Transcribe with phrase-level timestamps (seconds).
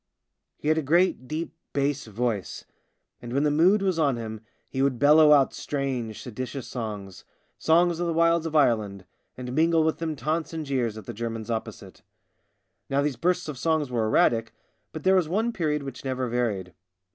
[0.57, 2.65] He had a great deep bass voice,
[3.21, 7.23] and when the mood was on him he would bellow out strange seditious songs—
[7.69, 9.05] songs of the wilds of Ireland—
[9.37, 12.01] and mingle with them taunts and jeers at the Germans opposite.
[12.89, 14.55] Now these bursts of song were erratic,
[14.91, 16.73] but there was one period which never varied.